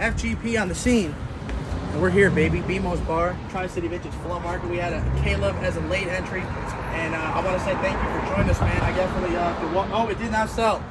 FGP 0.00 0.60
on 0.60 0.68
the 0.68 0.74
scene. 0.74 1.14
And 1.92 2.00
we're 2.00 2.10
here, 2.10 2.30
baby. 2.30 2.60
BMO's 2.60 3.00
Bar, 3.00 3.36
Tri 3.50 3.66
City 3.66 3.86
Vintage 3.86 4.12
Flum 4.24 4.42
Market. 4.42 4.70
We 4.70 4.78
had 4.78 4.94
a 4.94 5.22
Caleb 5.22 5.56
as 5.56 5.76
a 5.76 5.80
late 5.80 6.08
entry. 6.08 6.40
And 6.40 7.14
uh, 7.14 7.18
I 7.18 7.44
want 7.44 7.58
to 7.58 7.64
say 7.64 7.74
thank 7.74 8.02
you 8.02 8.20
for 8.20 8.34
joining 8.34 8.50
us, 8.50 8.60
man. 8.60 8.80
I 8.80 8.96
definitely, 8.96 9.36
uh, 9.36 9.54
could 9.60 9.72
wa- 9.74 9.88
oh, 9.92 10.08
it 10.08 10.18
did 10.18 10.32
not 10.32 10.48
sell. 10.48 10.82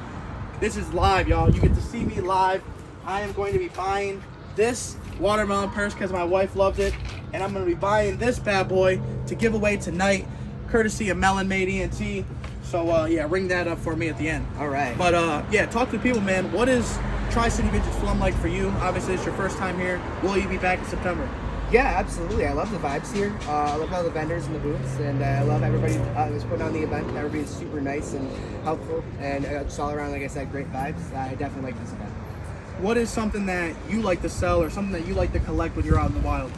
This 0.60 0.76
is 0.76 0.92
live, 0.92 1.26
y'all. 1.26 1.50
You 1.50 1.60
get 1.60 1.74
to 1.74 1.82
see 1.82 2.04
me 2.04 2.20
live. 2.20 2.62
I 3.04 3.22
am 3.22 3.32
going 3.32 3.52
to 3.52 3.58
be 3.58 3.68
buying 3.68 4.22
this 4.54 4.96
watermelon 5.18 5.70
purse 5.70 5.92
because 5.92 6.12
my 6.12 6.24
wife 6.24 6.54
loved 6.54 6.78
it. 6.78 6.94
And 7.32 7.42
I'm 7.42 7.52
going 7.52 7.64
to 7.64 7.70
be 7.70 7.78
buying 7.78 8.16
this 8.18 8.38
bad 8.38 8.68
boy 8.68 9.00
to 9.26 9.34
give 9.34 9.54
away 9.54 9.76
tonight, 9.76 10.26
courtesy 10.68 11.10
of 11.10 11.18
Melon 11.18 11.48
Made 11.48 11.68
ENT. 11.68 12.24
So, 12.62 12.90
uh, 12.92 13.06
yeah, 13.06 13.26
ring 13.28 13.48
that 13.48 13.66
up 13.66 13.78
for 13.78 13.96
me 13.96 14.08
at 14.08 14.18
the 14.18 14.28
end. 14.28 14.46
All 14.58 14.68
right. 14.68 14.96
But 14.96 15.14
uh, 15.14 15.42
yeah, 15.50 15.66
talk 15.66 15.90
to 15.90 15.98
people, 15.98 16.20
man. 16.20 16.52
What 16.52 16.68
is 16.68 16.96
Tri 17.30 17.48
City 17.48 17.68
Vintage 17.68 17.92
Flum 17.94 18.18
like 18.18 18.34
for 18.34 18.48
you? 18.48 18.70
Obviously, 18.80 19.14
it's 19.14 19.24
your 19.24 19.34
first 19.34 19.56
time 19.56 19.78
here. 19.78 20.02
Will 20.20 20.36
you 20.36 20.48
be 20.48 20.58
back 20.58 20.80
in 20.80 20.84
September? 20.86 21.28
Yeah, 21.70 21.84
absolutely. 21.84 22.44
I 22.44 22.52
love 22.52 22.72
the 22.72 22.78
vibes 22.78 23.14
here. 23.14 23.32
Uh, 23.46 23.52
I 23.52 23.76
love 23.76 23.92
all 23.92 24.02
the 24.02 24.10
vendors 24.10 24.46
and 24.46 24.56
the 24.56 24.58
booths, 24.58 24.96
and 24.98 25.22
uh, 25.22 25.26
I 25.26 25.42
love 25.42 25.62
everybody 25.62 25.94
uh, 25.94 26.26
who's 26.26 26.42
putting 26.42 26.62
on 26.62 26.72
the 26.72 26.82
event. 26.82 27.06
Everybody's 27.16 27.48
super 27.48 27.80
nice 27.80 28.14
and 28.14 28.28
helpful, 28.64 29.04
and 29.20 29.44
uh, 29.44 29.60
it's 29.60 29.78
all 29.78 29.92
around, 29.92 30.10
like 30.10 30.22
I 30.22 30.26
said, 30.26 30.50
great 30.50 30.72
vibes. 30.72 31.14
I 31.14 31.36
definitely 31.36 31.70
like 31.70 31.80
this 31.80 31.92
event. 31.92 32.10
What 32.80 32.96
is 32.96 33.10
something 33.10 33.46
that 33.46 33.76
you 33.88 34.02
like 34.02 34.22
to 34.22 34.28
sell 34.28 34.60
or 34.60 34.68
something 34.68 34.92
that 35.00 35.06
you 35.06 35.14
like 35.14 35.32
to 35.34 35.40
collect 35.40 35.76
when 35.76 35.86
you're 35.86 36.00
out 36.00 36.08
in 36.08 36.14
the 36.14 36.26
wild? 36.26 36.50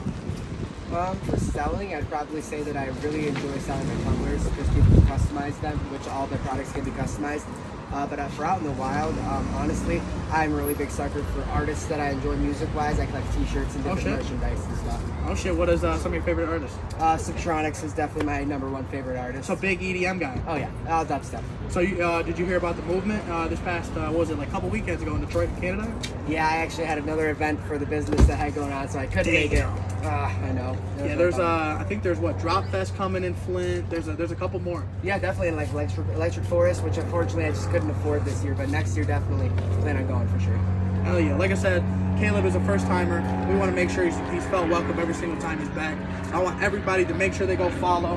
Um, 0.95 1.19
for 1.21 1.37
selling, 1.39 1.95
I'd 1.95 2.09
probably 2.09 2.41
say 2.41 2.63
that 2.63 2.79
I 2.79 2.87
really 3.03 3.29
enjoy 3.29 3.59
selling 3.59 3.87
my 3.89 4.05
tumblers 4.05 4.49
because 4.49 4.69
people 4.69 4.91
can 4.93 5.03
customize 5.03 5.61
them, 5.61 5.77
which 5.91 6.07
all 6.09 6.27
their 6.29 6.39
products 6.39 6.73
can 6.73 6.85
be 6.85 6.93
customized. 6.93 7.45
Uh, 7.93 8.07
but 8.07 8.19
uh, 8.19 8.27
for 8.29 8.45
out 8.45 8.59
in 8.59 8.65
the 8.65 8.71
wild, 8.73 9.17
um, 9.21 9.47
honestly, 9.55 10.01
I'm 10.31 10.53
a 10.53 10.57
really 10.57 10.73
big 10.75 10.91
sucker 10.91 11.23
for 11.25 11.43
artists 11.51 11.85
that 11.87 12.01
I 12.01 12.11
enjoy 12.11 12.37
music-wise. 12.37 12.99
I 12.99 13.05
collect 13.07 13.31
T-shirts 13.35 13.75
and 13.75 13.87
Oh, 13.87 13.95
different 13.95 14.23
shit. 14.25 14.33
merchandise 14.39 14.65
and 14.67 14.79
stuff. 14.79 15.03
Oh 15.27 15.35
shit, 15.35 15.55
what 15.55 15.69
is 15.69 15.85
uh, 15.85 15.97
some 15.99 16.07
of 16.07 16.15
your 16.15 16.23
favorite 16.23 16.49
artists? 16.49 16.77
Uh, 16.97 17.17
Subtronics 17.17 17.85
is 17.85 17.93
definitely 17.93 18.27
my 18.27 18.45
number 18.45 18.69
one 18.71 18.85
favorite 18.87 19.19
artist. 19.19 19.47
So 19.47 19.55
big 19.57 19.81
EDM 19.81 20.19
guy. 20.21 20.41
oh 20.49 20.57
yeah, 20.57 20.71
all 20.89 21.05
dubstep. 21.05 21.43
So 21.69 21.81
you, 21.81 22.03
uh, 22.03 22.23
did 22.23 22.39
you 22.39 22.45
hear 22.47 22.57
about 22.57 22.77
the 22.77 22.83
movement 22.83 23.27
uh, 23.29 23.47
this 23.49 23.61
past, 23.61 23.91
uh, 23.93 24.09
what 24.09 24.19
was 24.21 24.31
it, 24.31 24.39
like 24.39 24.49
a 24.49 24.51
couple 24.51 24.69
weekends 24.71 25.03
ago 25.03 25.15
in 25.15 25.21
Detroit, 25.25 25.49
Canada? 25.61 25.93
Yeah, 26.29 26.47
I 26.49 26.57
actually 26.57 26.87
had 26.87 26.99
another 26.99 27.31
event 27.31 27.61
for 27.65 27.79
the 27.79 27.87
business 27.87 28.21
that 28.27 28.33
I 28.35 28.45
had 28.45 28.55
going 28.55 28.73
on, 28.73 28.89
so 28.89 28.99
I 28.99 29.07
couldn't 29.07 29.33
make 29.33 29.53
it. 29.53 29.57
Damn. 29.57 29.79
Ah, 30.05 30.37
I 30.45 30.53
know. 30.53 30.77
Yeah, 30.99 31.15
there's 31.15 31.39
uh, 31.39 31.77
I 31.79 31.85
think 31.85 32.03
there's 32.03 32.19
what 32.19 32.39
Drop 32.41 32.67
Fest 32.71 32.97
coming 32.97 33.23
in 33.23 33.35
Flint. 33.35 33.89
There's 33.89 34.09
a 34.09 34.15
there's 34.15 34.33
a 34.33 34.37
couple 34.37 34.59
more. 34.61 34.85
yeah, 35.03 35.19
definitely 35.19 35.53
like 35.53 35.71
Electric, 35.73 36.09
Electric 36.09 36.45
Forest, 36.47 36.83
which 36.83 36.97
unfortunately 36.97 37.45
I 37.45 37.51
just 37.51 37.71
couldn't 37.71 37.82
afford 37.91 38.25
this 38.25 38.43
year, 38.45 38.55
but 38.55 38.69
next 38.69 38.97
year 38.97 39.05
definitely 39.05 39.51
plan 39.81 39.97
on 39.97 40.07
going 40.07 40.29
for 40.29 40.39
sure. 40.41 40.57
Hell 41.05 41.19
yeah! 41.21 41.37
Like 41.37 41.51
I 41.51 41.55
said, 41.55 41.83
Caleb 42.19 42.45
is 42.45 42.55
a 42.55 42.61
first 42.61 42.87
timer. 42.87 43.21
We 43.51 43.59
want 43.59 43.71
to 43.71 43.75
make 43.75 43.91
sure 43.91 44.05
he's, 44.05 44.17
he's 44.31 44.45
felt 44.47 44.69
welcome 44.69 44.99
every 44.99 45.15
single 45.15 45.41
time 45.41 45.59
he's 45.59 45.69
back. 45.71 45.97
I 46.33 46.41
want 46.43 46.63
everybody 46.63 47.05
to 47.07 47.15
make 47.15 47.33
sure 47.35 47.47
they 47.47 47.57
go 47.57 47.71
follow 47.71 48.17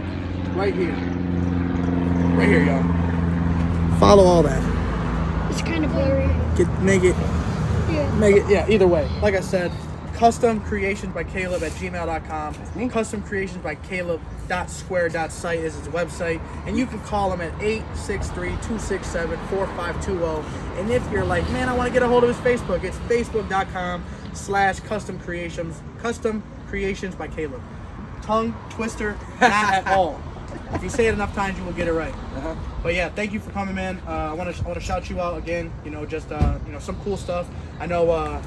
right 0.53 0.73
here, 0.73 0.93
right 2.35 2.47
here, 2.47 2.63
y'all. 2.63 3.99
Follow 3.99 4.23
all 4.25 4.43
that. 4.43 4.61
It's 5.51 5.61
kind 5.61 5.83
of 5.85 5.91
blurry. 5.91 6.27
Get 6.55 6.67
make 6.81 7.03
it 7.03 7.15
Yeah. 7.89 8.13
make 8.19 8.35
it 8.35 8.47
yeah. 8.49 8.67
Either 8.69 8.87
way, 8.87 9.09
like 9.21 9.33
I 9.35 9.39
said, 9.41 9.71
custom 10.15 10.59
creations 10.61 11.13
by 11.13 11.23
Caleb 11.23 11.61
at 11.63 11.71
gmail.com. 11.73 12.89
Custom 12.89 13.21
creations 13.21 13.61
by 13.61 13.75
Caleb.square.site 13.75 15.59
is 15.59 15.75
his 15.75 15.87
website, 15.89 16.41
and 16.65 16.77
you 16.77 16.85
can 16.85 17.01
call 17.01 17.33
him 17.33 17.41
at 17.41 17.51
863-267-4520. 17.59 20.45
And 20.79 20.89
if 20.89 21.11
you're 21.11 21.25
like, 21.25 21.43
man, 21.51 21.67
I 21.69 21.73
want 21.73 21.87
to 21.87 21.93
get 21.93 22.01
a 22.01 22.07
hold 22.07 22.23
of 22.23 22.29
his 22.29 22.37
Facebook, 22.37 22.83
it's 22.83 22.97
facebook.com 22.97 24.03
slash 24.33 24.79
custom 24.81 25.17
creations 25.19 25.81
custom 25.99 26.43
creations 26.67 27.15
by 27.15 27.27
Caleb. 27.27 27.61
Tongue 28.21 28.55
twister, 28.69 29.17
not 29.41 29.73
at 29.73 29.87
all. 29.87 30.21
If 30.73 30.83
you 30.83 30.89
say 30.89 31.07
it 31.07 31.13
enough 31.13 31.33
times, 31.35 31.57
you 31.57 31.65
will 31.65 31.73
get 31.73 31.87
it 31.87 31.93
right. 31.93 32.13
Uh-huh. 32.13 32.55
But 32.81 32.95
yeah, 32.95 33.09
thank 33.09 33.33
you 33.33 33.39
for 33.39 33.51
coming, 33.51 33.75
man. 33.75 34.01
Uh, 34.07 34.11
I 34.11 34.33
want 34.33 34.55
to 34.55 34.63
I 34.63 34.67
want 34.67 34.79
to 34.79 34.85
shout 34.85 35.09
you 35.09 35.21
out 35.21 35.37
again. 35.37 35.71
You 35.83 35.91
know, 35.91 36.05
just 36.05 36.31
uh, 36.31 36.57
you 36.65 36.71
know 36.71 36.79
some 36.79 36.95
cool 37.01 37.17
stuff. 37.17 37.47
I 37.79 37.85
know 37.85 38.09
uh, 38.11 38.41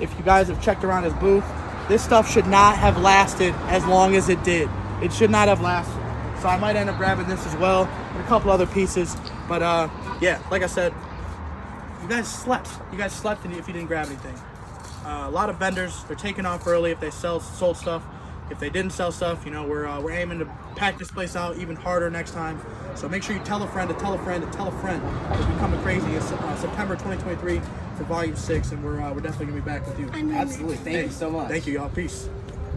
if 0.00 0.16
you 0.18 0.24
guys 0.24 0.48
have 0.48 0.62
checked 0.62 0.84
around 0.84 1.04
his 1.04 1.14
booth, 1.14 1.44
this 1.88 2.02
stuff 2.02 2.30
should 2.30 2.46
not 2.46 2.76
have 2.76 2.98
lasted 2.98 3.54
as 3.68 3.84
long 3.86 4.14
as 4.14 4.28
it 4.28 4.42
did. 4.44 4.68
It 5.02 5.12
should 5.12 5.30
not 5.30 5.48
have 5.48 5.60
lasted. 5.60 6.00
So 6.40 6.48
I 6.48 6.56
might 6.56 6.76
end 6.76 6.88
up 6.88 6.96
grabbing 6.96 7.26
this 7.26 7.46
as 7.46 7.56
well 7.56 7.84
and 7.84 8.20
a 8.20 8.26
couple 8.26 8.50
other 8.50 8.66
pieces. 8.66 9.16
But 9.48 9.62
uh, 9.62 9.88
yeah, 10.20 10.40
like 10.50 10.62
I 10.62 10.66
said, 10.66 10.94
you 12.02 12.08
guys 12.08 12.28
slept. 12.28 12.70
You 12.92 12.98
guys 12.98 13.12
slept 13.12 13.44
if 13.44 13.66
you 13.66 13.74
didn't 13.74 13.88
grab 13.88 14.06
anything. 14.06 14.36
Uh, 15.04 15.26
a 15.26 15.30
lot 15.30 15.50
of 15.50 15.56
vendors 15.56 16.04
they're 16.04 16.16
taking 16.16 16.46
off 16.46 16.66
early 16.66 16.90
if 16.90 17.00
they 17.00 17.10
sell 17.10 17.40
sold 17.40 17.76
stuff. 17.76 18.02
If 18.50 18.58
they 18.58 18.68
didn't 18.70 18.92
sell 18.92 19.12
stuff, 19.12 19.44
you 19.44 19.50
know 19.52 19.64
we're 19.66 19.86
uh, 19.86 20.00
we're 20.00 20.12
aiming 20.12 20.40
to 20.40 20.46
pack 20.76 20.98
this 20.98 21.10
place 21.10 21.36
out 21.36 21.56
even 21.58 21.76
harder 21.76 22.10
next 22.10 22.32
time. 22.32 22.60
So 22.96 23.08
make 23.08 23.22
sure 23.22 23.36
you 23.36 23.42
tell 23.42 23.62
a 23.62 23.68
friend 23.68 23.88
to 23.88 23.94
tell 23.96 24.14
a 24.14 24.18
friend 24.18 24.42
to 24.44 24.50
tell 24.56 24.68
a 24.68 24.78
friend. 24.80 25.02
It's 25.32 25.46
becoming 25.46 25.80
crazy. 25.82 26.10
It's 26.12 26.30
uh, 26.32 26.56
September 26.56 26.94
2023 26.96 27.60
for 27.96 28.04
Volume 28.04 28.36
Six, 28.36 28.72
and 28.72 28.82
we're 28.84 29.00
uh, 29.00 29.12
we're 29.12 29.20
definitely 29.20 29.46
gonna 29.46 29.60
be 29.60 29.64
back 29.64 29.86
with 29.86 29.98
you. 30.00 30.10
I'm 30.12 30.32
Absolutely. 30.32 30.76
Thank 30.76 30.96
Hey, 30.96 31.04
you 31.04 31.10
so 31.10 31.30
much. 31.30 31.48
Thank 31.48 31.66
you, 31.66 31.74
y'all. 31.74 31.88
Peace. 31.90 32.28